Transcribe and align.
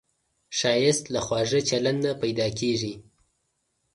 ښایست 0.57 1.05
له 1.13 1.19
خواږه 1.25 1.61
چلند 1.69 1.99
نه 2.05 2.11
پیدا 2.21 2.47
کېږي 2.59 2.93